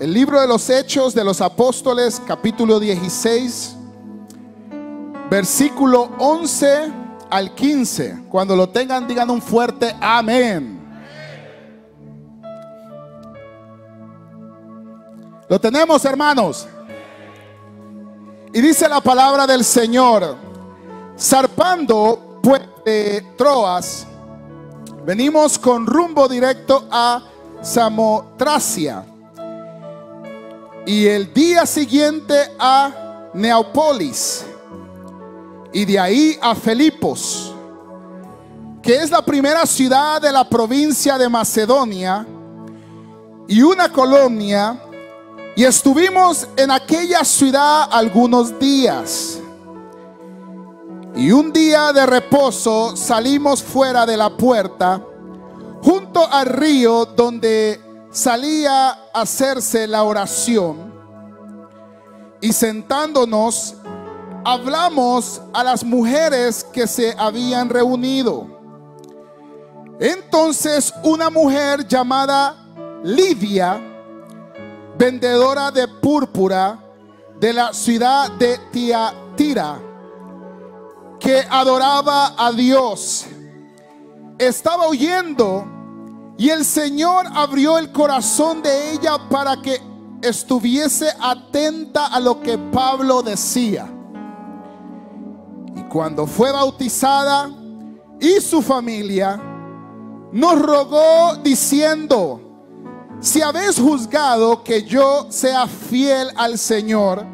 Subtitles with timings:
[0.00, 3.74] El libro de los Hechos de los Apóstoles, capítulo 16,
[5.28, 6.92] versículo 11
[7.28, 8.26] al 15.
[8.28, 10.78] Cuando lo tengan, digan un fuerte amén.
[15.48, 16.68] Lo tenemos, hermanos.
[18.52, 20.36] Y dice la palabra del Señor,
[21.18, 24.06] zarpando pues de Troas,
[25.04, 27.20] venimos con rumbo directo a
[27.60, 29.04] Samotracia.
[30.88, 34.46] Y el día siguiente a Neapolis.
[35.70, 37.54] Y de ahí a Filipos,
[38.80, 42.26] que es la primera ciudad de la provincia de Macedonia
[43.46, 44.82] y una colonia.
[45.56, 49.40] Y estuvimos en aquella ciudad algunos días.
[51.14, 55.02] Y un día de reposo salimos fuera de la puerta,
[55.82, 57.87] junto al río donde
[58.18, 60.92] salía a hacerse la oración.
[62.40, 63.76] Y sentándonos,
[64.44, 68.46] hablamos a las mujeres que se habían reunido.
[70.00, 72.56] Entonces una mujer llamada
[73.04, 73.80] Lidia,
[74.98, 76.76] vendedora de púrpura
[77.38, 79.78] de la ciudad de Tiatira,
[81.20, 83.26] que adoraba a Dios,
[84.38, 85.77] estaba oyendo
[86.38, 89.82] y el Señor abrió el corazón de ella para que
[90.22, 93.88] estuviese atenta a lo que Pablo decía.
[95.74, 97.50] Y cuando fue bautizada
[98.20, 99.40] y su familia,
[100.30, 102.40] nos rogó diciendo,
[103.18, 107.26] si habéis juzgado que yo sea fiel al Señor,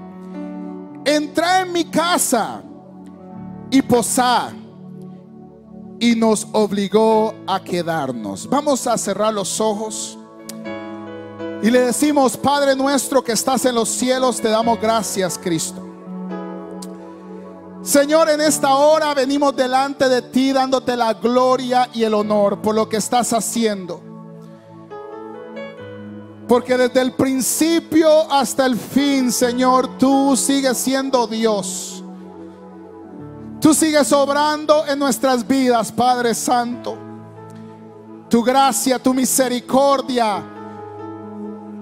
[1.05, 2.63] entra en mi casa
[3.71, 4.64] y posad.
[6.05, 8.47] Y nos obligó a quedarnos.
[8.47, 10.19] Vamos a cerrar los ojos.
[11.63, 15.83] Y le decimos, Padre nuestro que estás en los cielos, te damos gracias, Cristo.
[17.81, 22.75] Señor, en esta hora venimos delante de ti dándote la gloria y el honor por
[22.75, 24.03] lo que estás haciendo.
[26.47, 31.94] Porque desde el principio hasta el fin, Señor, tú sigues siendo Dios.
[33.65, 36.99] Tú sigues obrando en nuestras vidas, Padre Santo.
[38.29, 40.45] Tu gracia, tu misericordia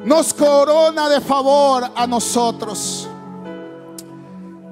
[0.04, 3.08] nos corona de favor a nosotros.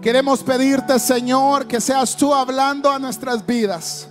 [0.00, 4.06] Queremos pedirte, Señor, que seas tú hablando a nuestras vidas.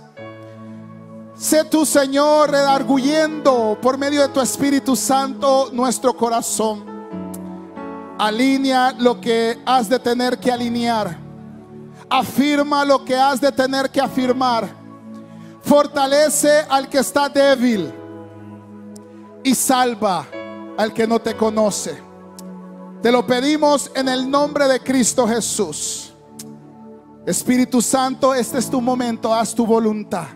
[1.34, 6.84] Sé tu Señor redarguyendo por medio de tu Espíritu Santo nuestro corazón.
[8.18, 11.29] Alinea lo que has de tener que alinear.
[12.10, 14.68] Afirma lo que has de tener que afirmar.
[15.62, 17.92] Fortalece al que está débil
[19.44, 20.26] y salva
[20.76, 21.96] al que no te conoce.
[23.02, 26.12] Te lo pedimos en el nombre de Cristo Jesús.
[27.26, 30.26] Espíritu Santo, este es tu momento, haz tu voluntad.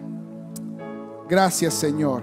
[1.29, 2.23] Gracias Señor.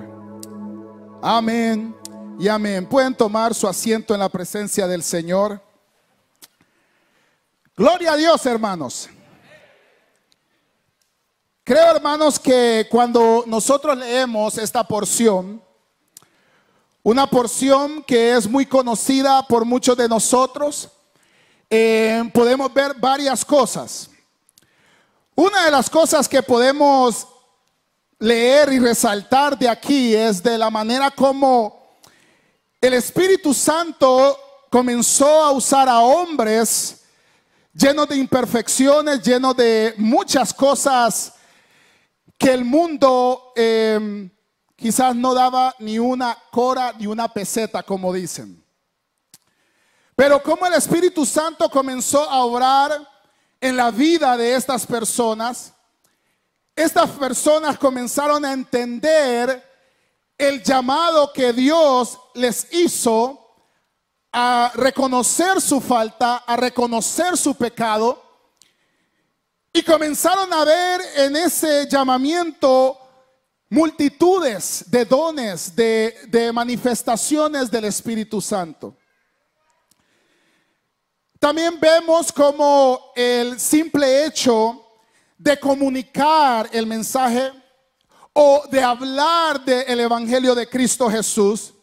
[1.21, 1.95] Amén
[2.39, 2.87] y amén.
[2.87, 5.61] Pueden tomar su asiento en la presencia del Señor.
[7.75, 9.09] Gloria a Dios, hermanos.
[11.63, 15.61] Creo, hermanos, que cuando nosotros leemos esta porción,
[17.03, 20.89] una porción que es muy conocida por muchos de nosotros,
[21.69, 24.09] eh, podemos ver varias cosas.
[25.35, 27.27] Una de las cosas que podemos
[28.17, 31.99] leer y resaltar de aquí es de la manera como
[32.81, 34.35] el Espíritu Santo
[34.71, 37.03] comenzó a usar a hombres
[37.71, 41.35] llenos de imperfecciones, llenos de muchas cosas
[42.41, 44.27] que el mundo eh,
[44.75, 48.65] quizás no daba ni una cora ni una peseta, como dicen.
[50.15, 53.07] Pero como el Espíritu Santo comenzó a obrar
[53.59, 55.71] en la vida de estas personas,
[56.75, 59.63] estas personas comenzaron a entender
[60.35, 63.53] el llamado que Dios les hizo
[64.31, 68.20] a reconocer su falta, a reconocer su pecado,
[69.73, 72.97] y comenzaron a ver en ese llamamiento
[73.69, 78.97] multitudes de dones, de, manifestaciones del Espíritu Santo.
[81.39, 84.85] También vemos como el simple hecho
[85.37, 87.51] de comunicar el mensaje
[88.33, 91.73] o de hablar del Evangelio de Cristo Jesús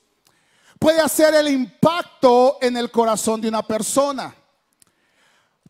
[0.79, 4.35] puede hacer el impacto en el corazón de una persona.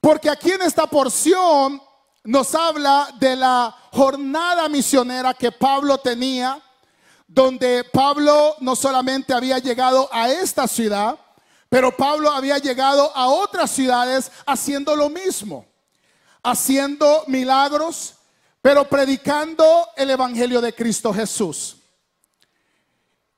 [0.01, 1.81] Porque aquí en esta porción
[2.25, 6.61] nos habla de la jornada misionera que Pablo tenía,
[7.27, 11.19] donde Pablo no solamente había llegado a esta ciudad,
[11.69, 15.67] Pero Pablo había llegado a otras ciudades haciendo lo mismo,
[16.43, 18.15] haciendo milagros,
[18.63, 21.77] pero predicando el Evangelio de Cristo Jesús.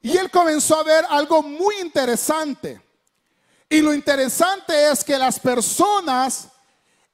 [0.01, 2.81] Y él comenzó a ver algo muy interesante.
[3.69, 6.49] Y lo interesante es que las personas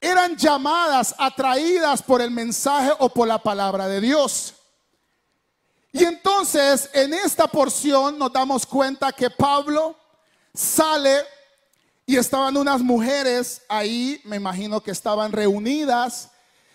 [0.06, 4.54] eran llamadas, atraídas por el mensaje o por la palabra de Dios.
[5.92, 9.96] Y entonces en esta porción nos damos cuenta que Pablo
[10.54, 11.24] sale
[12.04, 16.30] y estaban unas mujeres ahí, me imagino que estaban reunidas,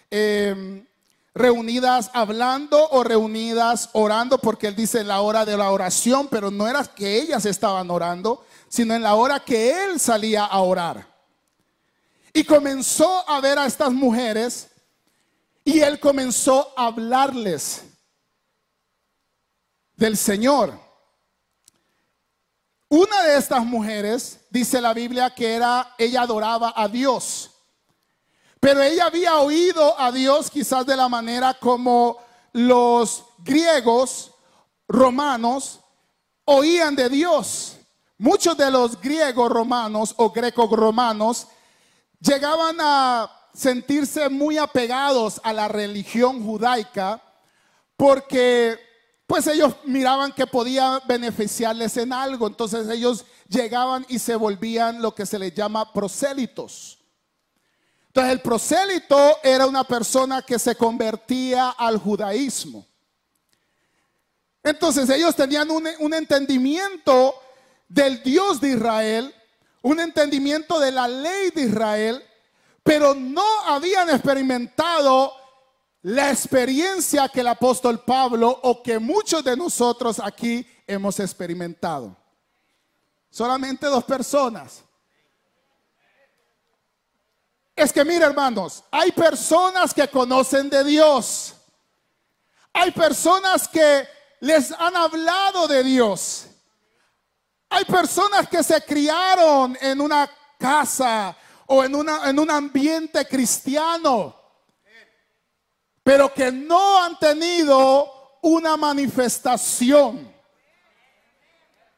[0.09, 0.85] em,
[1.33, 6.67] reunidas hablando o reunidas orando, porque él dice la hora de la oración, pero no
[6.67, 11.10] era que ellas estaban orando, sino en la hora que él salía a orar.
[12.33, 14.69] Y comenzó a ver a estas mujeres
[15.63, 17.83] y él comenzó a hablarles
[19.95, 20.79] del Señor.
[22.89, 27.51] Una de estas mujeres, dice la Biblia, que era, ella adoraba a Dios.
[28.59, 32.17] Pero ella había oído a Dios quizás de la manera como
[32.53, 34.31] los griegos
[34.87, 35.79] romanos
[36.45, 37.77] oían de Dios.
[38.17, 41.47] Muchos de los griegos romanos o greco romanos
[42.21, 47.21] llegaban a sentirse muy apegados a la religión judaica
[47.97, 48.79] porque
[49.27, 52.47] pues ellos miraban que podía beneficiarles en algo.
[52.47, 56.99] Entonces ellos llegaban y se volvían lo que se les llama prosélitos.
[58.07, 62.85] Entonces el prosélito era una persona que se convertía al judaísmo.
[64.63, 67.33] Entonces ellos tenían un, un entendimiento
[67.87, 69.33] del Dios de Israel,
[69.81, 72.23] un entendimiento de la ley de Israel,
[72.83, 75.33] pero no habían experimentado
[76.03, 82.15] la experiencia que el apóstol Pablo o que muchos de nosotros aquí hemos experimentado.
[83.29, 84.83] Solamente dos personas.
[87.75, 91.55] Es que mira hermanos, hay personas que conocen de Dios.
[92.73, 94.07] Hay personas que
[94.39, 96.47] les han hablado de Dios.
[97.71, 100.29] Hay personas que se criaron en una
[100.59, 101.35] casa
[101.65, 104.41] o en, una, en un ambiente cristiano
[106.03, 110.33] pero que no han tenido una manifestación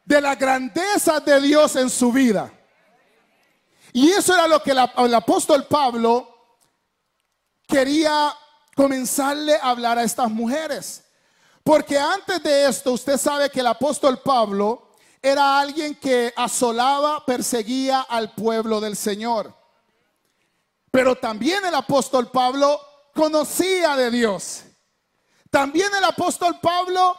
[0.03, 2.51] de la grandeza de Dios en su vida.
[3.93, 6.27] Y eso era lo que el apóstol Pablo
[7.67, 8.35] quería
[8.75, 11.05] comenzarle a hablar a estas mujeres.
[11.63, 14.82] Porque antes de esto, usted sabe que el apóstol Pablo
[15.25, 19.55] era alguien que asolaba, perseguía al pueblo del Señor.
[20.91, 22.79] Pero también el apóstol Pablo
[23.15, 24.63] conocía de Dios.
[25.49, 27.17] También el apóstol Pablo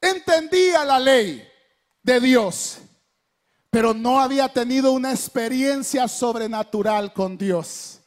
[0.00, 1.46] entendía la ley
[2.02, 2.78] de Dios,
[3.68, 8.00] pero no había tenido una experiencia sobrenatural con Dios.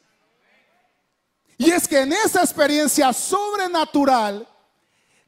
[1.57, 4.47] Y es que en esa experiencia sobrenatural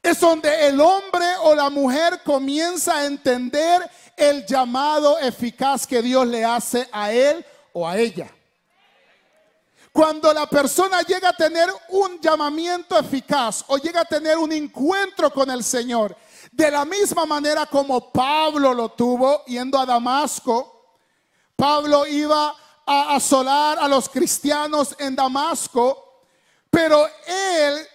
[0.02, 6.26] es donde el hombre o la mujer comienza a entender el llamado eficaz que Dios
[6.26, 8.30] le hace a él o a ella.
[9.92, 15.32] Cuando la persona llega a tener un llamamiento eficaz o llega a tener un encuentro
[15.32, 16.16] con el Señor,
[16.52, 20.94] de la misma manera como Pablo lo tuvo yendo a Damasco,
[21.56, 22.54] Pablo iba
[22.86, 26.22] a asolar a los cristianos en Damasco,
[26.70, 27.86] pero él,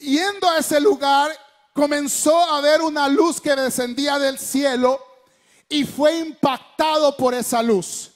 [0.00, 1.30] yendo a ese lugar,
[1.72, 5.00] comenzó a ver una luz que descendía del cielo
[5.68, 8.10] y fue impactado por esa luz.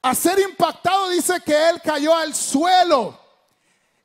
[0.00, 3.18] A ser impactado dice que él cayó al suelo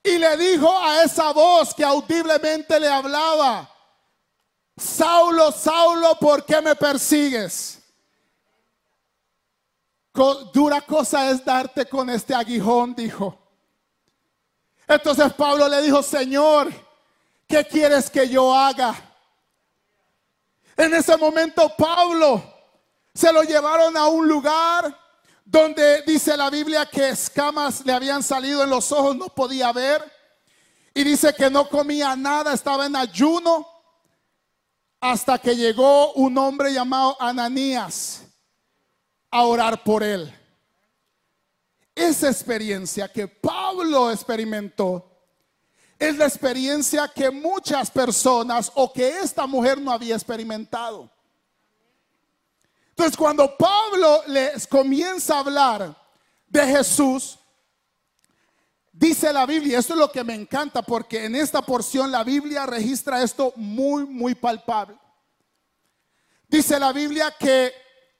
[0.03, 3.71] y le dijo a esa voz que audiblemente le hablaba,
[4.77, 7.79] Saulo, Saulo, ¿por qué me persigues?
[10.53, 13.44] Dura cosa es darte con este aguijón, dijo.
[14.87, 16.71] Entonces Pablo le dijo, Señor,
[17.47, 18.95] ¿qué quieres que yo haga?
[20.77, 22.43] En ese momento Pablo
[23.13, 24.95] se lo llevaron a un lugar
[25.45, 30.03] donde dice la Biblia que escamas le habían salido en los ojos, no podía ver.
[30.93, 33.67] Y dice que no comía nada, estaba en ayuno
[34.99, 38.23] hasta que llegó un hombre llamado Ananías
[39.29, 40.33] a orar por él.
[41.95, 45.15] Esa experiencia que Pablo experimentó
[45.97, 51.09] es la experiencia que muchas personas o que esta mujer no había experimentado.
[52.89, 55.95] Entonces, cuando Pablo les comienza a hablar
[56.47, 57.39] de Jesús,
[58.91, 62.65] dice la Biblia, esto es lo que me encanta porque en esta porción la Biblia
[62.65, 64.97] registra esto muy, muy palpable.
[66.47, 67.73] Dice la Biblia que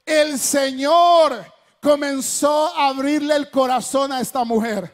[0.06, 1.55] el Señor
[1.86, 4.92] comenzó a abrirle el corazón a esta mujer.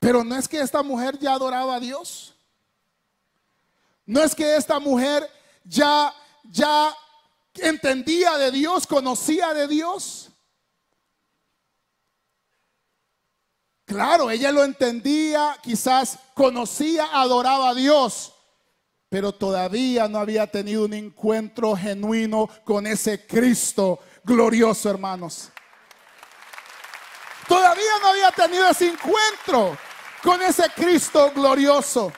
[0.00, 2.34] Pero no es que esta mujer ya adoraba a Dios.
[4.04, 5.30] No es que esta mujer
[5.62, 6.12] ya
[6.42, 6.92] ya
[7.54, 10.30] entendía de Dios, conocía de Dios.
[13.84, 18.34] Claro, ella lo entendía, quizás conocía, adoraba a Dios,
[19.08, 25.48] pero todavía no había tenido un encuentro genuino con ese Cristo glorioso, hermanos.
[27.48, 29.76] Todavía no había tenido ese encuentro
[30.22, 32.12] con ese Cristo glorioso.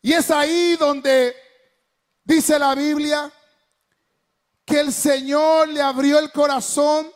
[0.00, 1.36] Y es ahí donde
[2.24, 3.30] dice la Biblia
[4.64, 7.12] que el Señor le abrió el corazón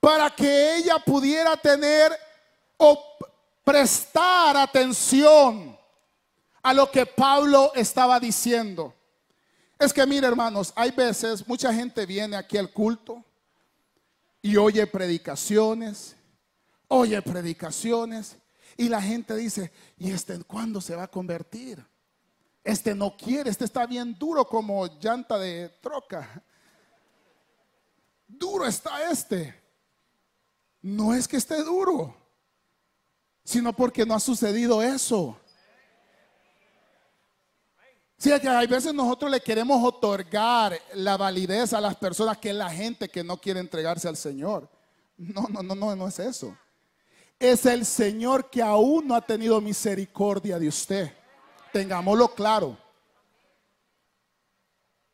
[0.00, 2.18] para que ella pudiera tener
[2.78, 3.04] o
[3.62, 5.78] prestar atención
[6.62, 8.94] a lo que Pablo estaba diciendo.
[9.78, 13.24] Es que mire hermanos, hay veces mucha gente viene aquí al culto
[14.42, 16.16] y oye predicaciones,
[16.88, 18.36] oye predicaciones
[18.76, 21.84] y la gente dice, ¿y este cuándo se va a convertir?
[22.64, 26.42] Este no quiere, este está bien duro como llanta de troca.
[28.26, 29.54] Duro está este.
[30.82, 32.16] No es que esté duro,
[33.44, 35.38] sino porque no ha sucedido eso.
[38.18, 42.54] Sí, que hay veces nosotros le queremos otorgar la validez a las personas que es
[42.54, 44.68] la gente que no quiere entregarse al Señor.
[45.16, 46.56] No, no, no, no, no es eso.
[47.38, 51.12] Es el Señor que aún no ha tenido misericordia de usted.
[51.72, 52.76] Tengámoslo claro.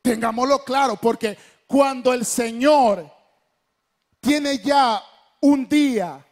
[0.00, 3.10] Tengámoslo claro, porque cuando el Señor
[4.20, 5.02] tiene ya
[5.42, 6.24] un día,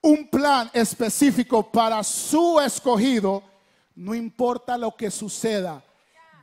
[0.00, 3.42] un plan específico para su escogido,
[3.96, 5.82] no importa lo que suceda,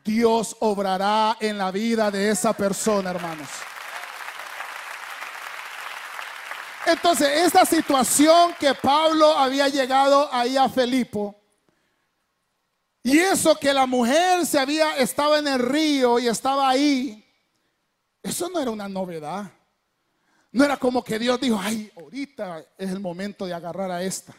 [0.07, 3.49] Dios obrará en la vida de esa persona, hermanos.
[6.85, 11.35] Entonces, esta situación que Pablo había llegado ahí a Felipo,
[13.03, 17.25] y eso que la mujer se había, estaba en el río y estaba ahí,
[18.23, 19.51] eso no era una novedad.
[20.53, 24.33] No era como que Dios dijo, ay, ahorita es el momento de agarrar a esta.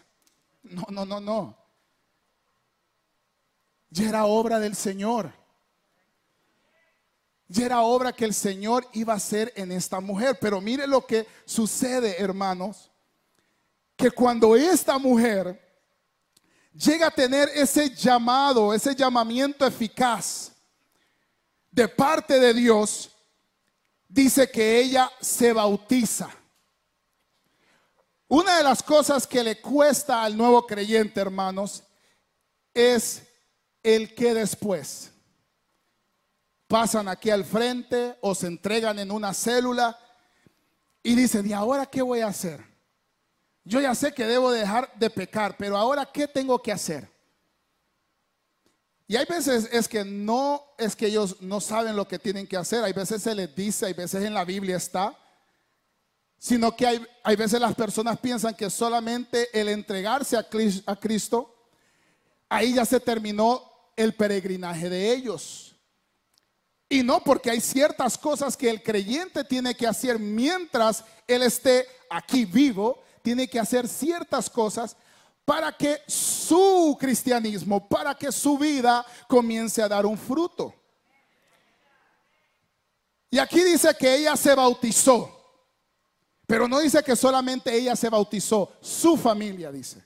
[0.63, 1.59] No, no, no, no.
[3.91, 5.38] Ya era obra del Señor.
[7.49, 10.39] Ya era obra que el Señor iba a hacer en esta mujer.
[10.39, 12.91] Pero mire lo que sucede, hermanos.
[13.97, 15.59] Que cuando esta mujer
[16.75, 20.53] llega a tener ese llamado, ese llamamiento eficaz
[21.71, 23.11] de parte de Dios,
[24.07, 26.29] dice que ella se bautiza.
[28.29, 31.83] Una de las cosas que le cuesta al nuevo creyente, hermanos,
[32.75, 33.23] es
[33.83, 35.13] el que después
[36.69, 39.99] pasan aquí al frente o se entregan en una célula
[41.03, 42.63] y dicen, ¿y ahora qué voy a hacer?
[43.65, 47.11] Yo ya sé que debo dejar de pecar, pero ahora ¿qué tengo que hacer?
[49.07, 52.59] Y hay veces es que no es que ellos no saben lo que tienen que
[52.59, 55.17] hacer, hay veces se les dice, hay veces en la Biblia está,
[56.39, 60.97] sino que hay, hay veces las personas piensan que solamente el entregarse a Cristo, a
[60.97, 61.55] Cristo,
[62.51, 63.63] ahí ya se terminó
[63.97, 65.68] el peregrinaje de ellos.
[66.89, 71.87] Y no porque hay ciertas cosas que el creyente tiene que hacer mientras él esté
[72.09, 74.97] aquí vivo, tiene que hacer ciertas cosas
[75.45, 80.75] para que su cristianismo, para que su vida comience a dar un fruto.
[83.31, 85.35] Y aquí dice que ella se bautizó,
[86.47, 90.03] pero no dice que solamente ella se bautizó, su familia dice.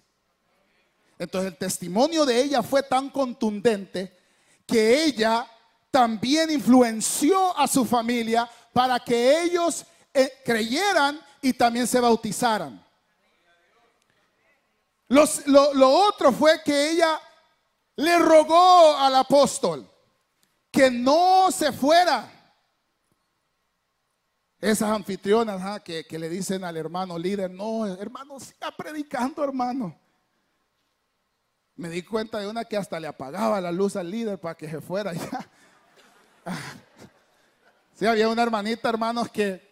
[1.18, 4.16] Entonces el testimonio de ella fue tan contundente
[4.66, 5.46] que ella
[5.92, 12.82] también influenció a su familia para que ellos eh, creyeran y también se bautizaran
[15.46, 17.20] lo, otro fue que ella
[17.96, 19.88] le rogó al apóstol
[20.70, 22.30] que no se fuera.
[24.58, 29.98] Esas anfitrionas que, le dicen al hermano líder, no, hermano, siga predicando, hermano.
[31.74, 34.70] Me di cuenta de una que hasta le apagaba la luz al líder para que
[34.70, 35.50] se fuera ya.
[37.94, 39.62] Sí, había una hermanita, hermanos, que,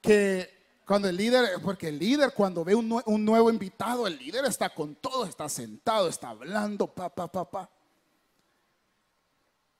[0.00, 2.88] que cuando el líder, porque el líder cuando ve un,
[3.24, 7.70] nuevo invitado, el líder está con todo, está sentado, está hablando, pa, pa, pa, pa.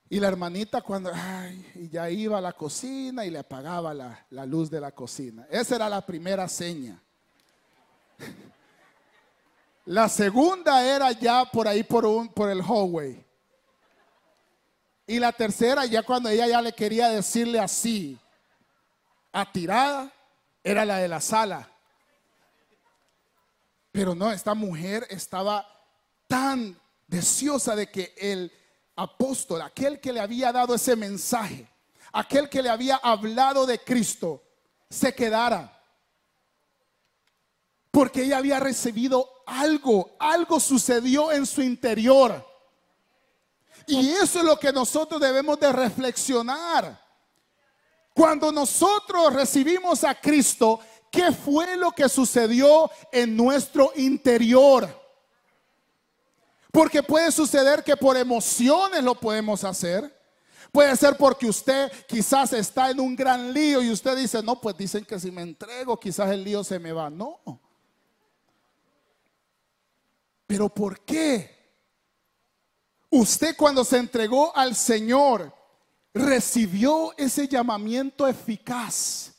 [0.07, 4.45] Y la hermanita cuando, ay, ya iba a la cocina y le apagaba la, la
[4.45, 5.47] luz de la cocina.
[5.49, 7.01] Esa era la primera seña.
[9.85, 13.25] La segunda era ya por ahí por, un, por el hallway.
[15.09, 18.15] Y la tercera, ya cuando ella ya le quería decirle así,
[19.31, 20.13] atirada,
[20.63, 21.67] era la de la sala.
[23.91, 25.67] Pero no, esta mujer estaba
[26.27, 28.51] tan deseosa de que el
[28.97, 31.67] apóstol, aquel que le había dado ese mensaje,
[32.11, 34.43] aquel que le había hablado de Cristo,
[34.91, 35.75] se quedara.
[37.89, 42.48] Porque ella había recibido algo, algo sucedió en su interior.
[43.89, 47.03] Y eso es lo que nosotros debemos de reflexionar.
[48.13, 50.79] Cuando nosotros recibimos a Cristo,
[51.11, 54.87] ¿qué fue lo que sucedió en nuestro interior?
[56.71, 60.15] Porque puede suceder que por emociones lo podemos hacer.
[60.71, 64.77] Puede ser porque usted quizás está en un gran lío y usted dice, no, pues
[64.77, 67.09] dicen que si me entrego quizás el lío se me va.
[67.09, 67.39] No.
[70.45, 71.58] Pero ¿por qué?
[73.09, 75.53] Usted cuando se entregó al Señor
[76.13, 79.33] recibió ese llamamiento eficaz.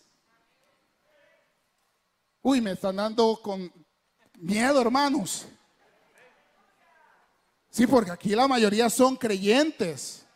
[2.42, 3.72] Uy, me están dando con
[4.38, 5.46] miedo, hermanos.
[7.70, 10.26] Sí, porque aquí la mayoría son creyentes.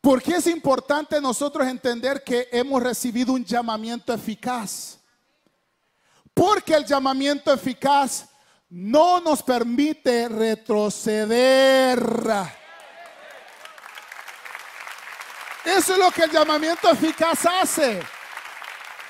[0.00, 4.98] ¿Por qué es importante nosotros entender que hemos recibido un llamamiento eficaz?
[6.32, 8.28] Porque el llamamiento eficaz
[8.74, 12.02] no nos permite retroceder.
[15.64, 18.02] Eso es lo que el llamamiento eficaz hace.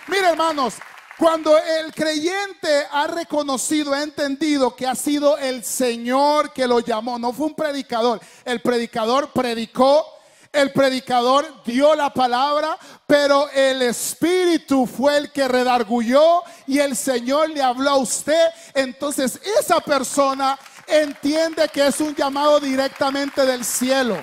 [0.08, 0.74] Mire, hermanos,
[1.16, 7.18] cuando el creyente ha reconocido, ha entendido que ha sido el Señor que lo llamó,
[7.18, 10.06] no fue un predicador, el predicador predicó,
[10.54, 17.50] el predicador dio la palabra, pero el Espíritu fue el que redargulló y el Señor
[17.50, 18.50] le habló a usted.
[18.72, 20.56] Entonces esa persona
[20.86, 24.16] entiende que es un llamado directamente del cielo.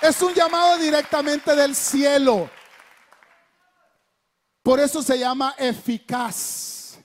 [0.00, 2.48] Es un llamado directamente del cielo.
[4.62, 6.98] Por eso se llama eficaz.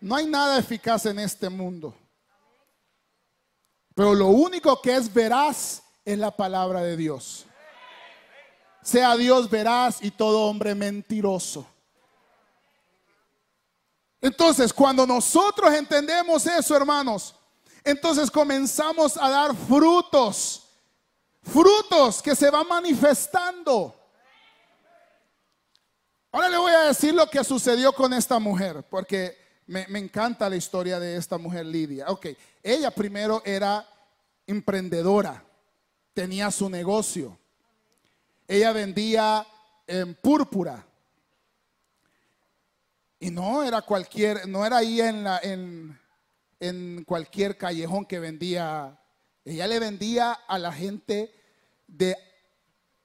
[0.00, 1.92] No hay nada eficaz en este mundo.
[3.96, 7.44] Pero lo único que es veraz es la palabra de Dios.
[8.82, 11.66] Sea Dios veraz y todo hombre mentiroso.
[14.22, 17.34] Entonces, cuando nosotros entendemos eso, hermanos,
[17.84, 20.62] entonces comenzamos a dar frutos,
[21.42, 23.94] frutos que se van manifestando.
[26.32, 30.56] Ahora le voy a decir lo que sucedió con esta mujer, porque me, encanta la
[30.56, 32.06] historia de esta mujer Lidia.
[32.08, 32.26] Ok,
[32.62, 33.88] ella primero era
[34.46, 35.42] emprendedora,
[36.16, 37.38] tenía su negocio.
[38.48, 39.46] Ella vendía
[39.86, 40.82] en púrpura.
[43.20, 46.00] Y no era cualquier, no era ahí en, la, en,
[46.58, 48.98] en cualquier callejón que vendía.
[49.44, 51.34] Ella le vendía a la gente
[51.86, 52.16] de,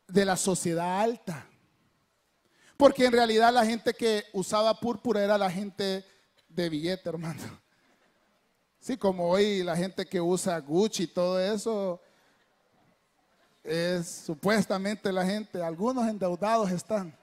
[0.08, 1.46] de la sociedad alta.
[2.78, 6.06] Porque en realidad la gente que usaba púrpura era la gente
[6.48, 7.60] de billete, hermano.
[8.80, 12.02] Sí, como hoy la gente que usa Gucci y todo eso
[13.64, 17.16] es supuestamente la gente, algunos endeudados están.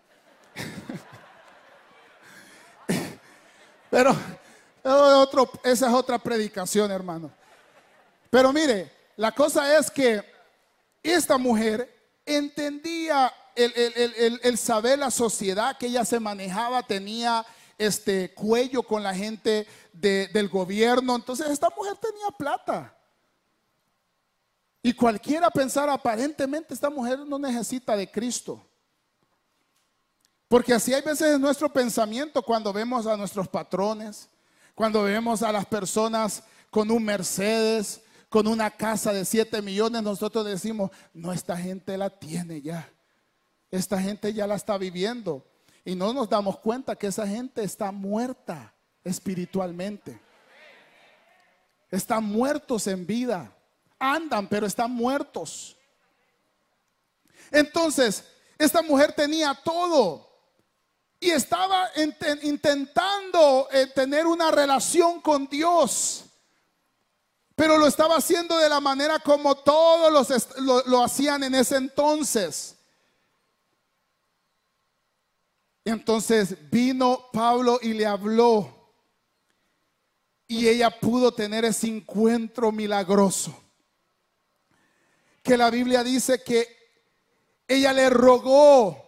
[3.90, 4.14] Pero,
[4.82, 7.30] otro, esa es otra predicación, hermano.
[8.30, 10.22] Pero mire, la cosa es que
[11.02, 11.92] esta mujer
[12.26, 17.44] entendía el, saber la sociedad que ella se manejaba, tenía
[17.76, 21.16] este cuello con la gente del gobierno.
[21.16, 22.94] Entonces esta mujer tenía plata.
[24.82, 28.64] Y cualquiera pensar aparentemente esta mujer no necesita de Cristo.
[30.48, 34.28] Porque así hay veces en nuestro pensamiento cuando vemos a nuestros patrones,
[34.74, 40.44] cuando vemos a las personas con un Mercedes, con una casa de 7 millones, nosotros
[40.44, 42.90] decimos, no, esta gente la tiene ya.
[43.70, 45.44] Esta gente ya la está viviendo
[45.84, 50.20] y no nos damos cuenta que esa gente está muerta espiritualmente.
[51.90, 53.52] Están muertos en vida.
[53.98, 55.76] Andan, pero están muertos.
[57.50, 58.24] Entonces,
[58.58, 60.28] esta mujer tenía todo
[61.20, 61.90] y estaba
[62.42, 66.24] intentando eh, tener una relación con Dios.
[67.56, 72.76] Pero lo estaba haciendo de la manera como todos los, lo hacían en ese entonces.
[75.84, 78.92] Entonces vino Pablo y le habló.
[80.46, 83.67] Y ella pudo tener ese encuentro milagroso.
[85.42, 86.66] Que la Biblia dice que
[87.66, 89.04] ella le rogó,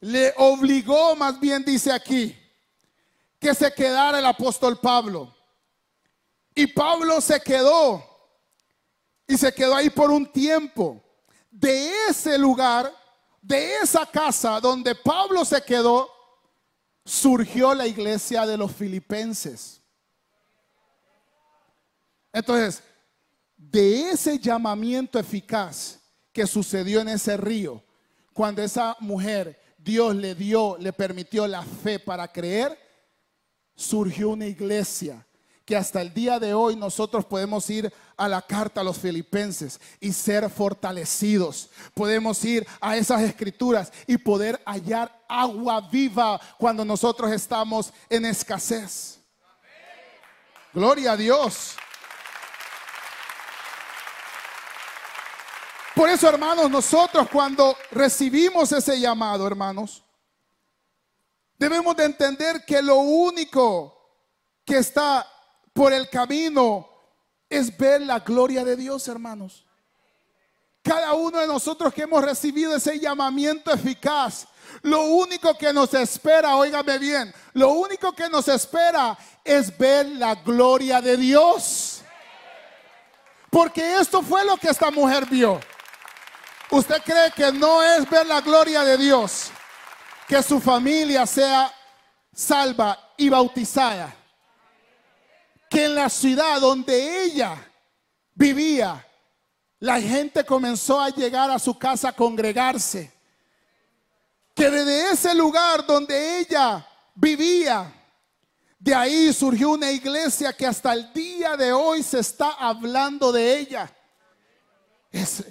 [0.00, 2.36] le obligó, más bien dice aquí,
[3.38, 5.34] que se quedara el apóstol Pablo.
[6.54, 8.02] Y Pablo se quedó.
[9.28, 11.02] y se quedó ahí por un tiempo.
[11.50, 12.92] De ese lugar,
[13.42, 16.08] de esa casa donde Pablo se quedó,
[17.04, 19.80] surgió la iglesia de los filipenses.
[22.32, 22.82] Entonces,
[23.56, 26.00] de ese llamamiento eficaz
[26.32, 27.82] que sucedió en ese río,
[28.32, 32.78] cuando esa mujer Dios le dio, le permitió la fe para creer,
[33.74, 35.26] surgió una iglesia
[35.64, 39.80] que hasta el día de hoy nosotros podemos ir a la carta a los filipenses
[39.98, 41.70] y ser fortalecidos.
[41.92, 49.18] Podemos ir a esas escrituras y poder hallar agua viva cuando nosotros estamos en escasez.
[50.72, 51.76] Gloria a Dios.
[55.96, 60.04] Por eso, hermanos, nosotros cuando recibimos ese llamado, hermanos,
[61.58, 63.96] debemos de entender que lo único
[64.62, 65.26] que está
[65.72, 66.86] por el camino
[67.48, 69.64] es ver la gloria de Dios, hermanos.
[70.82, 74.46] Cada uno de nosotros que hemos recibido ese llamamiento eficaz,
[74.82, 80.34] lo único que nos espera, óigame bien, lo único que nos espera es ver la
[80.34, 82.02] gloria de Dios.
[83.48, 85.58] Porque esto fue lo que esta mujer vio.
[86.70, 89.50] ¿Usted cree que no es ver la gloria de Dios?
[90.26, 91.72] Que su familia sea
[92.34, 94.14] salva y bautizada.
[95.70, 97.56] Que en la ciudad donde ella
[98.34, 99.04] vivía,
[99.78, 103.12] la gente comenzó a llegar a su casa a congregarse.
[104.54, 107.92] Que desde ese lugar donde ella vivía,
[108.78, 113.58] de ahí surgió una iglesia que hasta el día de hoy se está hablando de
[113.58, 113.92] ella.
[115.12, 115.44] Es,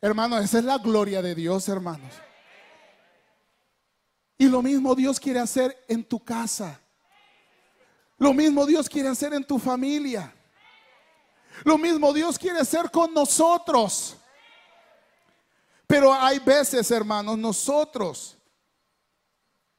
[0.00, 2.12] Hermanos, esa es la gloria de Dios, hermanos.
[4.36, 6.80] Y lo mismo Dios quiere hacer en tu casa.
[8.18, 10.32] Lo mismo Dios quiere hacer en tu familia.
[11.64, 14.16] Lo mismo Dios quiere hacer con nosotros.
[15.88, 18.36] Pero hay veces, hermanos, nosotros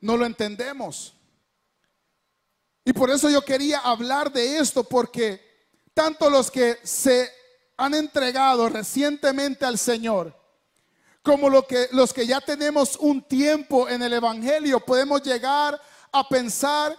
[0.02, 1.14] no lo entendemos.
[2.84, 5.40] Y por eso yo quería hablar de esto, porque
[5.94, 7.39] tanto los que se
[7.80, 10.36] han entregado recientemente al Señor,
[11.24, 15.80] como lo que, los que ya tenemos un tiempo en el Evangelio, podemos llegar
[16.12, 16.98] a pensar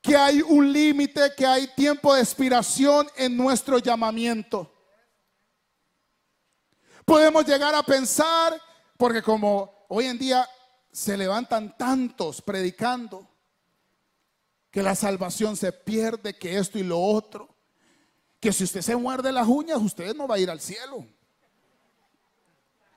[0.00, 4.72] que hay un límite, que hay tiempo de expiración en nuestro llamamiento.
[7.04, 8.60] Podemos llegar a pensar,
[8.96, 10.48] porque como hoy en día
[10.92, 13.26] se levantan tantos predicando,
[14.70, 17.55] que la salvación se pierde, que esto y lo otro
[18.46, 21.04] que si usted se muerde las uñas, usted no va a ir al cielo.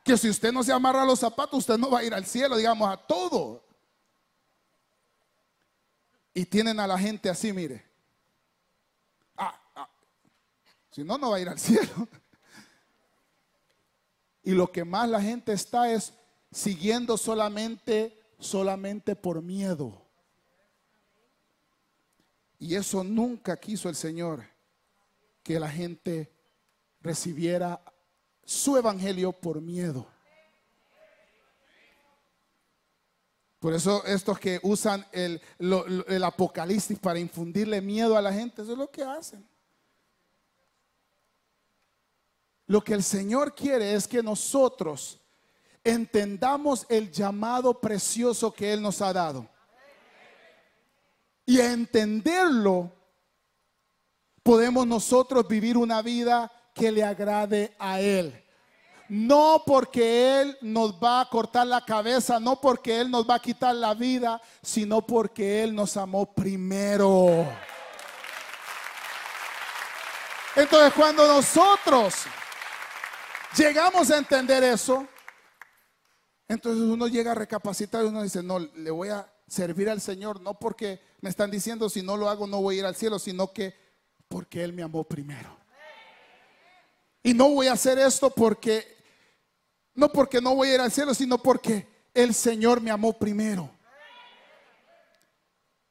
[0.04, 2.56] Que si usted no se amarra los zapatos, usted no va a ir al cielo,
[2.56, 3.64] digamos, a todo.
[6.36, 7.84] Y tienen a la gente así, mire.
[9.36, 9.90] Ah, ah.
[10.92, 12.08] Si no, no va a ir al cielo.
[14.44, 16.14] Y lo que más la gente está es
[16.52, 20.00] siguiendo solamente, solamente por miedo.
[22.60, 24.59] Y eso nunca quiso el Señor
[25.44, 26.32] que la gente
[27.02, 27.82] recibiera
[28.44, 30.08] su evangelio por miedo.
[33.60, 35.42] Por eso estos que usan el,
[36.24, 39.46] apocalipsis para infundirle miedo a la gente, eso es lo que hacen.
[42.68, 45.20] Lo que el Señor quiere es que nosotros
[45.84, 49.50] entendamos el llamado precioso que Él nos ha dado.
[51.46, 52.94] Y a entenderlo
[54.50, 58.44] podemos nosotros vivir una vida que le agrade a Él.
[59.08, 63.40] No porque Él nos va a cortar la cabeza, no porque Él nos va a
[63.40, 67.48] quitar la vida, sino porque Él nos amó primero.
[70.56, 72.16] Entonces cuando nosotros
[73.56, 75.06] llegamos a entender eso,
[76.48, 80.42] entonces uno llega a recapacitar y uno dice, no, le voy a servir al Señor,
[80.42, 83.20] no porque me están diciendo si no lo hago no voy a ir al cielo,
[83.20, 83.89] sino que
[84.30, 85.58] porque Él me amó primero.
[87.22, 88.98] Y no voy a hacer esto porque,
[89.94, 93.70] no porque no voy a ir al cielo, sino porque el Señor me amó primero.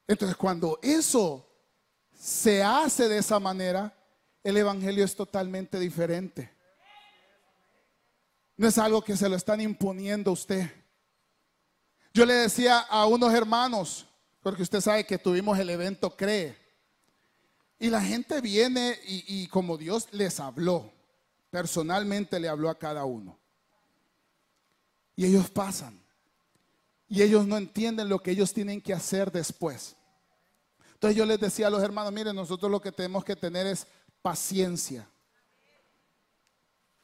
[0.06, 1.46] Entonces cuando eso
[2.18, 3.94] se hace de esa manera,
[4.42, 6.50] el Evangelio es totalmente diferente.
[8.56, 10.70] No es algo que se lo están imponiendo a usted.
[12.14, 14.06] Yo le decía a unos hermanos,
[14.40, 16.56] porque usted sabe que tuvimos el evento CREE.
[17.78, 20.92] Y la gente viene y, como Dios les habló,
[21.50, 23.38] personalmente le habló a cada uno.
[25.14, 25.98] Y ellos pasan.
[27.08, 29.94] Y ellos no entienden lo que ellos tienen que hacer después.
[30.94, 33.86] Entonces yo les decía a los hermanos, miren, nosotros lo que tenemos que tener es
[34.20, 35.08] paciencia.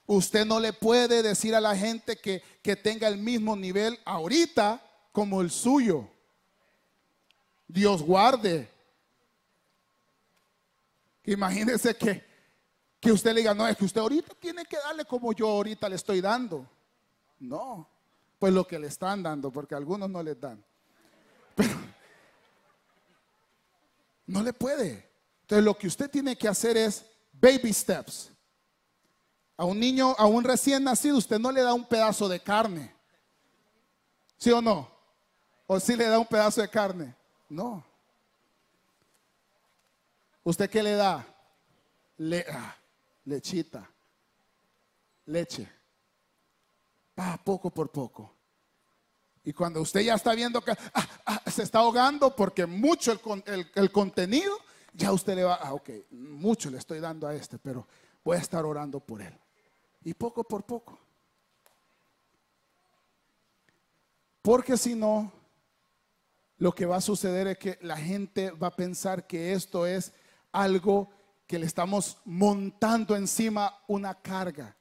[0.07, 4.85] Usted no le puede decir a la gente que, que tenga el mismo nivel ahorita
[5.13, 6.09] como el suyo.
[7.69, 8.74] Dios guarde.
[11.25, 12.25] Imagínese que,
[13.01, 15.89] que usted le diga, no, es que usted ahorita tiene que darle como yo ahorita
[15.89, 16.69] le estoy dando.
[17.39, 17.89] No,
[18.39, 20.63] pues lo que le están dando, porque algunos no les dan.
[21.55, 21.75] Pero
[24.27, 25.11] no le puede.
[25.43, 28.31] Entonces lo que usted tiene que hacer es baby steps.
[29.57, 32.95] A un niño, a un recién nacido, usted no le da un pedazo de carne.
[34.37, 34.91] ¿Sí o no?
[35.67, 37.15] ¿O sí le da un pedazo de carne?
[37.49, 37.85] No.
[40.45, 41.27] ¿Usted qué le da?
[42.19, 42.77] Le, ah,
[43.25, 43.91] lechita,
[45.27, 45.69] leche.
[47.19, 48.35] Va poco por poco.
[49.43, 53.13] Y cuando usted ya está viendo que ah, ah, se está ahogando porque mucho
[53.47, 54.57] el, el, contenido,
[54.93, 57.87] ya usted le va, ah, ok, mucho le estoy dando a este, pero
[58.23, 59.37] voy a estar orando por él.
[60.03, 60.99] Y poco por poco.
[64.43, 65.33] Porque si no,
[66.59, 70.13] lo que va a suceder es que la gente va a pensar que esto es
[70.55, 71.11] algo
[71.47, 74.75] que le estamos montando encima una carga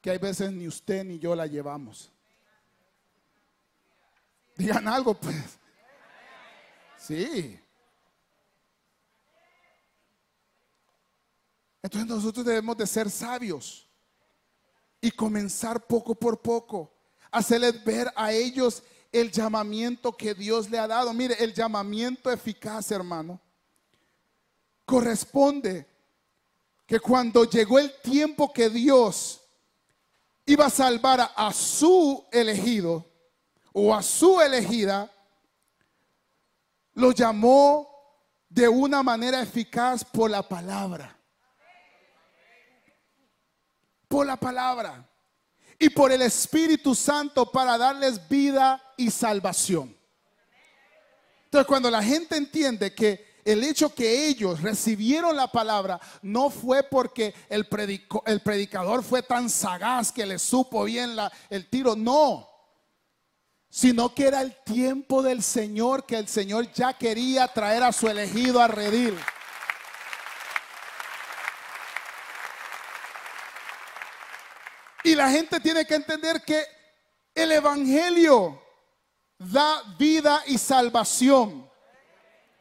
[0.00, 2.12] que hay veces ni usted ni yo la llevamos.
[4.56, 5.58] Digan algo, pues.
[6.98, 7.58] Sí.
[11.82, 13.88] Entonces nosotros debemos de ser sabios
[15.00, 16.92] y comenzar poco por poco,
[17.30, 21.12] hacerles ver a ellos el llamamiento que Dios le ha dado.
[21.12, 23.40] Mire, el llamamiento eficaz, hermano,
[24.86, 25.86] corresponde
[26.86, 29.42] que cuando llegó el tiempo que Dios
[30.46, 33.04] iba a salvar a, su elegido
[33.72, 35.10] o a su elegida,
[36.94, 37.88] lo llamó
[38.48, 41.18] de una manera eficaz por la palabra.
[44.06, 45.04] Por la palabra.
[45.78, 49.94] Y por el Espíritu Santo para darles vida y salvación.
[51.44, 56.82] Entonces cuando la gente entiende que el hecho que ellos recibieron la palabra no fue
[56.82, 61.16] porque el, predicador fue tan sagaz que le supo bien
[61.48, 62.50] el tiro, no,
[63.70, 68.08] sino que era el tiempo del Señor que el Señor ya quería traer a su
[68.08, 69.16] elegido a redir.
[75.04, 76.64] Y la gente tiene que entender que
[77.32, 78.60] el Evangelio
[79.38, 81.65] da vida y salvación.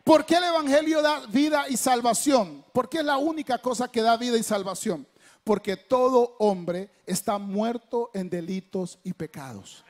[0.06, 2.64] ¿Por qué el Evangelio da vida y salvación?
[2.74, 5.08] Porque es la única cosa que da vida y salvación.
[5.44, 9.84] Porque todo hombre está muerto en delitos y pecados.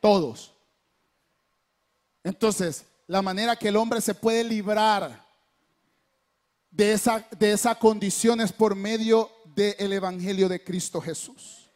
[0.00, 0.54] Todos.
[2.24, 5.26] Entonces, la manera que el hombre se puede librar
[6.70, 11.70] de esa, de esa condición es por medio del Evangelio de Cristo Jesús.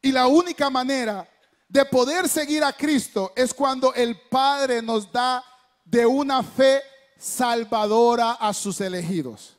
[0.00, 1.28] Y la única manera
[1.70, 5.42] de poder seguir a Cristo es cuando el Padre nos da
[5.84, 6.82] de una fe
[7.16, 9.56] salvadora a sus elegidos.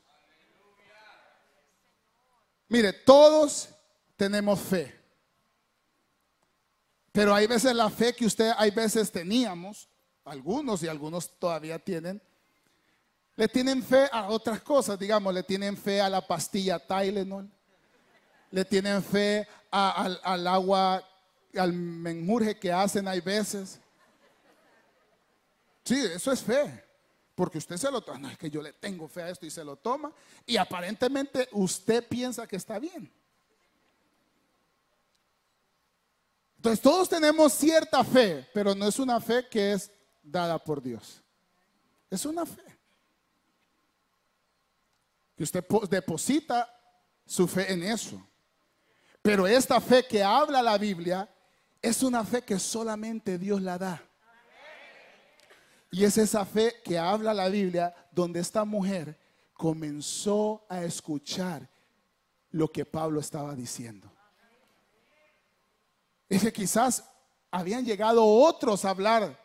[2.67, 3.69] Mire, todos
[4.17, 4.93] tenemos fe.
[7.13, 9.88] Pero hay veces la fe que usted, hay veces teníamos,
[10.26, 12.21] algunos y algunos todavía tienen,
[13.38, 17.50] le tienen fe a otras cosas, digamos, le tienen fe a la pastilla Tylenol,
[18.52, 21.02] le tienen fe al agua
[21.58, 23.80] al menjurje que hacen hay veces.
[25.84, 26.86] Sí, eso es fe.
[27.36, 29.50] Porque usted se lo toma, no es que yo le tengo fe a esto y
[29.50, 30.12] se lo toma.
[30.46, 33.12] Y aparentemente usted piensa que está bien.
[36.58, 39.90] Entonces todos tenemos cierta fe, pero no es una fe que es
[40.22, 41.24] dada por Dios.
[42.10, 42.62] Es una fe.
[45.36, 46.70] Que usted deposita
[47.26, 48.24] su fe en eso.
[49.22, 51.28] Pero esta fe que habla la Biblia
[51.82, 54.04] es una fe que solamente Dios la da.
[55.89, 59.17] Y es esa fe que habla la Biblia donde esta mujer
[59.54, 61.67] comenzó a escuchar
[62.52, 64.10] lo que Pablo estaba diciendo.
[66.30, 67.04] Es que quizás
[67.50, 69.38] habían llegado otros a hablar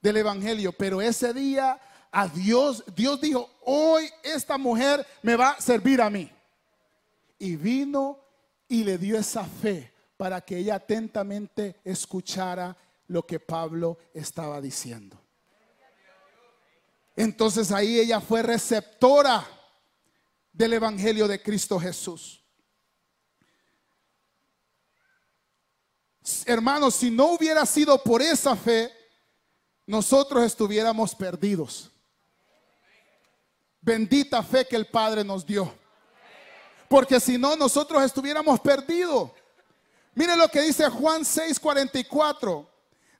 [0.00, 1.78] del Evangelio, pero ese día
[2.10, 6.30] a Dios, Dios dijo, hoy esta mujer me va a servir a mí.
[7.38, 8.18] Y vino
[8.68, 9.93] y le dio esa fe
[10.24, 12.74] para que ella atentamente escuchara
[13.08, 15.20] lo que Pablo estaba diciendo.
[17.14, 19.46] Entonces ahí ella fue receptora
[20.50, 22.42] del Evangelio de Cristo Jesús.
[26.46, 28.90] Hermanos, si no hubiera sido por esa fe,
[29.84, 31.90] nosotros estuviéramos perdidos.
[33.78, 35.70] Bendita fe que el Padre nos dio.
[36.88, 39.30] Porque si no, nosotros estuviéramos perdidos.
[40.14, 42.68] Mire lo que dice Juan 6:44.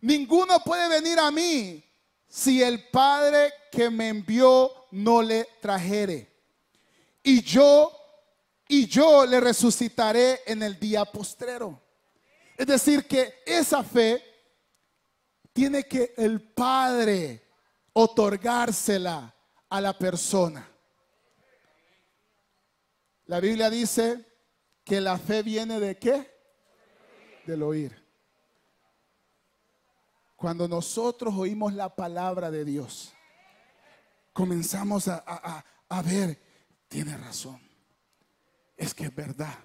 [0.01, 1.83] Ninguno puede venir a mí
[2.29, 6.33] si el Padre que me envió no le trajere.
[7.23, 7.91] Y yo,
[8.69, 11.81] y yo le resucitaré en el día postrero.
[12.57, 14.23] Es decir, que esa fe
[15.53, 17.43] tiene que el Padre
[17.95, 19.35] otorgársela
[19.69, 20.69] a la persona.
[23.27, 24.25] La Biblia dice
[24.85, 26.34] que la fe viene de qué?
[27.47, 28.05] Del oír.
[30.37, 33.13] Cuando nosotros oímos la palabra de Dios,
[34.33, 35.65] comenzamos a,
[36.05, 36.39] ver,
[36.89, 37.59] tiene razón,
[38.77, 39.59] es que es verdad.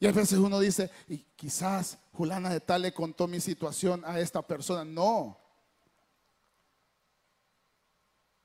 [0.00, 4.20] Y a veces uno dice, y quizás Julana de tal le contó mi situación a
[4.20, 4.84] esta persona.
[4.84, 5.38] No.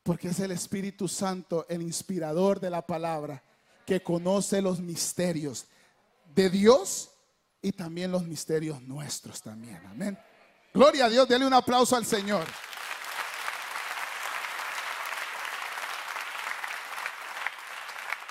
[0.03, 3.43] Porque es el Espíritu Santo, el inspirador de la palabra,
[3.85, 5.67] que conoce los misterios
[6.33, 7.11] de Dios
[7.61, 9.81] y también los misterios nuestros también.
[9.87, 10.17] Amén.
[10.73, 12.45] Gloria a Dios, denle un aplauso al Señor.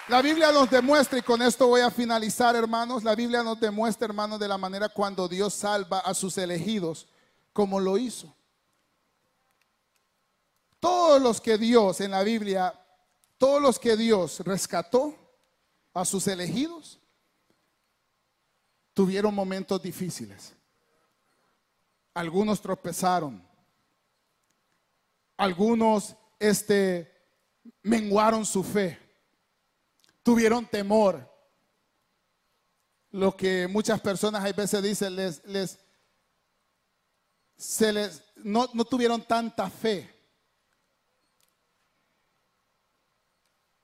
[0.08, 4.06] La Biblia nos demuestra, y con esto voy a finalizar, hermanos, la Biblia nos demuestra,
[4.06, 7.06] hermanos, de la manera cuando Dios salva a sus elegidos,
[7.52, 8.34] como lo hizo.
[10.80, 12.72] Todos los que Dios en la Biblia,
[13.36, 15.14] todos los que Dios rescató
[15.92, 16.98] a sus elegidos,
[18.98, 20.52] tuvieron momentos difíciles.
[22.14, 23.40] Algunos tropezaron.
[25.36, 27.08] Algunos este,
[27.82, 28.98] menguaron su fe.
[30.24, 31.32] Tuvieron temor.
[33.12, 35.78] Lo que muchas personas a veces dicen, les, les,
[37.56, 40.12] se les, no, no tuvieron tanta fe.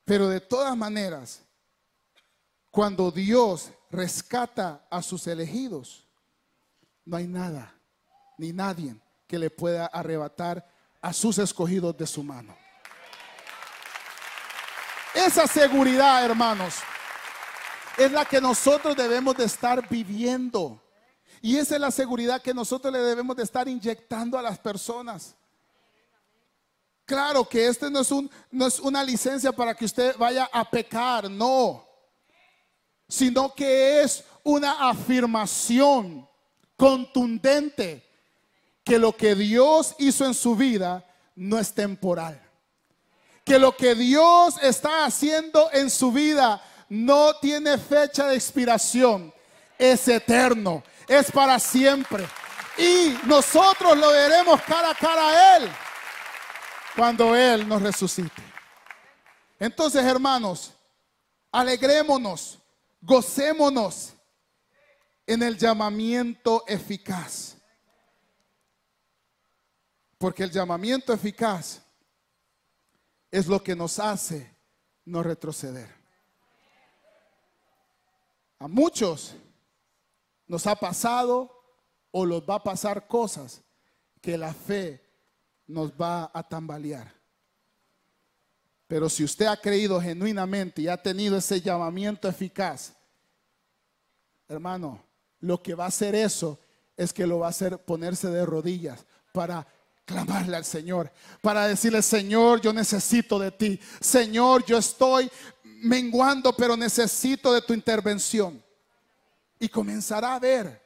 [0.05, 1.44] Pero de todas maneras,
[2.75, 6.09] cuando Dios rescata a sus elegidos,
[7.05, 7.73] no hay nada
[8.37, 10.69] ni nadie que le pueda arrebatar
[11.01, 12.57] a sus escogidos de su mano.
[15.15, 16.75] Esa seguridad, hermanos,
[17.97, 20.83] es la que nosotros debemos de estar viviendo.
[21.41, 25.37] Y esa es la seguridad que nosotros le debemos de estar inyectando a las personas.
[27.05, 30.69] Claro que este no es, un, no es una licencia para que usted vaya a
[30.69, 31.84] pecar, no.
[33.09, 36.29] Sino que es una afirmación
[36.77, 38.05] contundente
[38.85, 42.41] que lo que Dios hizo en su vida no es temporal.
[43.45, 49.33] Que lo que Dios está haciendo en su vida no tiene fecha de expiración.
[49.79, 52.27] Es eterno, es para siempre.
[52.77, 55.71] Y nosotros lo veremos cara a cara a Él
[56.97, 58.43] cuando Él nos resucite.
[59.59, 60.73] Entonces, hermanos,
[61.53, 62.59] alegrémonos,
[63.05, 64.15] gocémonos
[65.27, 67.57] en el llamamiento eficaz.
[70.19, 71.83] Porque el llamamiento eficaz
[73.31, 74.55] es lo que nos hace
[75.05, 75.95] no retroceder.
[78.59, 79.35] A muchos
[80.47, 81.51] nos ha pasado
[82.11, 83.63] o los va a pasar cosas
[84.23, 85.05] que la fe
[85.67, 87.13] nos va a tambalear.
[88.87, 92.93] Pero si usted ha creído genuinamente y ha tenido ese llamamiento eficaz,
[94.49, 95.03] hermano,
[95.41, 96.59] lo que va a hacer eso
[96.97, 99.67] es que lo va a hacer ponerse de rodillas para
[100.05, 103.81] clamarle al Señor, para decirle, Señor, yo necesito de ti.
[104.01, 105.31] Señor, yo estoy
[105.63, 108.63] menguando, pero necesito de tu intervención.
[109.59, 110.83] Y comenzará a ver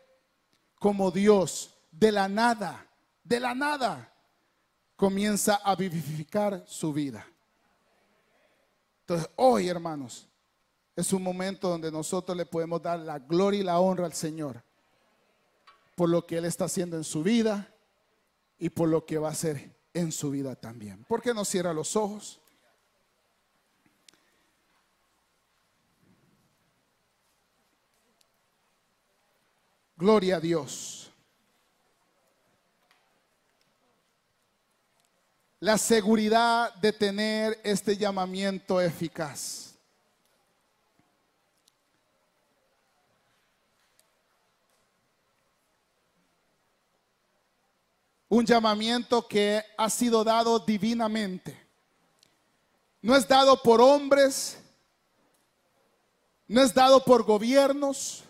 [0.78, 2.86] como Dios de la nada,
[3.24, 4.12] de la nada,
[4.96, 7.26] comienza a vivificar su vida.
[9.08, 10.28] Entonces, hoy, hermanos,
[10.94, 14.62] es un momento donde nosotros le podemos dar la gloria y la honra al Señor
[15.96, 17.74] por lo que Él está haciendo en su vida
[18.58, 21.04] y por lo que va a hacer en su vida también.
[21.04, 22.38] ¿Por qué no cierra los ojos?
[29.96, 31.07] Gloria a Dios.
[35.60, 39.68] La seguridad de tener este llamamiento eficaz.
[48.28, 51.58] un llamamiento que ha sido dado divinamente.
[53.00, 54.58] No es dado por hombres,
[56.46, 58.24] no es dado por gobiernos,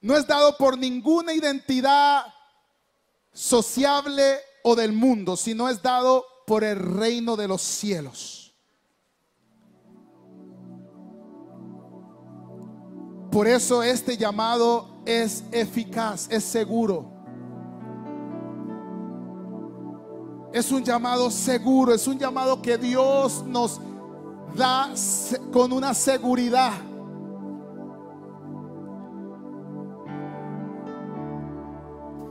[0.00, 2.26] no es dado por ninguna identidad
[3.32, 8.52] sociable o del mundo, sino es dado por el reino de los cielos.
[13.30, 17.08] Por eso este llamado es eficaz, es seguro.
[20.52, 23.80] Es un llamado seguro, es un llamado que Dios nos
[24.56, 24.92] da
[25.52, 26.72] con una seguridad.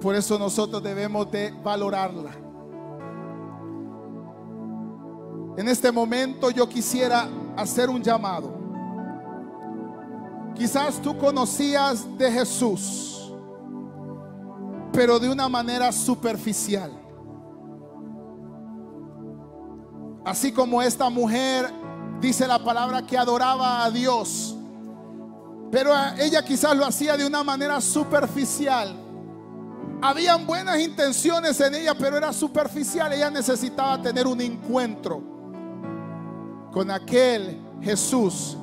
[0.05, 2.29] Por eso nosotros debemos de valorarla.
[5.57, 7.27] En este momento yo quisiera
[7.57, 8.53] hacer un llamado.
[10.53, 13.33] Quizás tú conocías de Jesús,
[14.93, 16.91] pero de una manera superficial.
[20.23, 21.65] Así como esta mujer
[22.21, 24.55] dice la palabra que adoraba a Dios,
[25.71, 29.04] pero ella quizás lo hacía de una manera superficial.
[30.01, 33.11] Habían buenas intenciones en ella, pero era superficial.
[33.13, 35.21] Ella necesitaba tener un encuentro
[36.71, 38.57] con aquel Jesús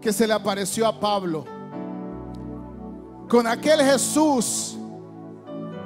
[0.00, 1.44] que se le apareció a Pablo.
[3.28, 4.76] Con aquel Jesús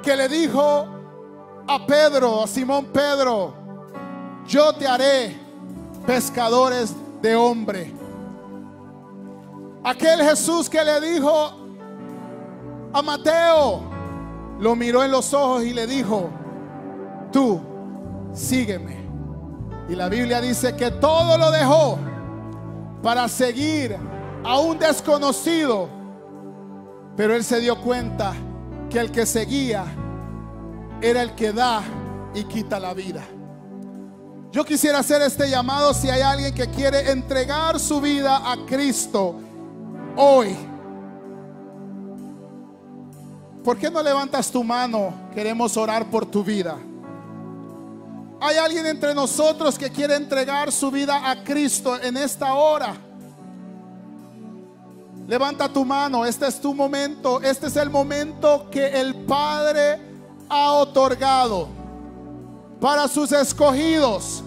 [0.03, 0.85] que le dijo
[1.67, 3.53] a Pedro, a Simón Pedro,
[4.47, 5.37] yo te haré
[6.05, 7.93] pescadores de hombre.
[9.83, 11.58] Aquel Jesús que le dijo
[12.93, 13.81] a Mateo,
[14.59, 16.29] lo miró en los ojos y le dijo,
[17.31, 17.61] tú
[18.33, 18.97] sígueme.
[19.87, 21.97] Y la Biblia dice que todo lo dejó
[23.01, 23.97] para seguir
[24.43, 25.89] a un desconocido.
[27.15, 28.33] Pero él se dio cuenta
[28.89, 29.85] que el que seguía
[31.01, 31.81] era el que da
[32.33, 33.23] y quita la vida.
[34.51, 39.35] Yo quisiera hacer este llamado si hay alguien que quiere entregar su vida a Cristo
[40.15, 40.68] hoy.
[43.63, 45.13] ¿Por qué no levantas tu mano?
[45.33, 46.77] Queremos orar por tu vida.
[48.41, 52.95] Hay alguien entre nosotros que quiere entregar su vida a Cristo en esta hora.
[55.27, 59.99] Levanta tu mano, este es tu momento, este es el momento que el Padre
[60.47, 61.67] ha otorgado
[62.79, 64.41] para sus escogidos,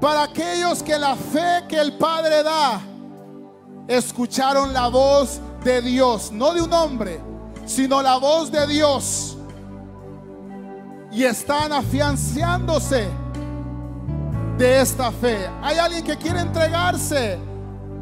[0.00, 2.80] para aquellos que la fe que el Padre da,
[3.88, 7.20] escucharon la voz de Dios, no de un hombre,
[7.72, 9.36] sino la voz de Dios.
[11.10, 13.08] Y están afianzándose
[14.58, 15.48] de esta fe.
[15.62, 17.38] Hay alguien que quiere entregarse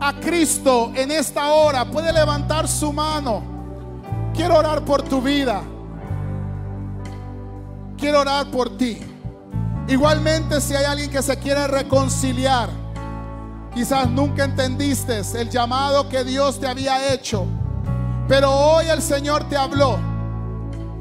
[0.01, 1.85] a Cristo en esta hora.
[1.85, 3.43] Puede levantar su mano.
[4.35, 5.63] Quiero orar por tu vida.
[7.97, 8.99] Quiero orar por ti.
[9.89, 12.71] Igualmente si hay alguien que se quiere reconciliar.
[13.75, 17.47] Quizás nunca entendiste el llamado que Dios te había hecho.
[18.31, 19.99] Pero hoy el Señor te habló.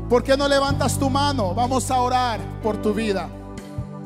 [0.09, 1.53] ¿Por qué no levantas tu mano?
[1.53, 3.29] Vamos a orar por tu vida.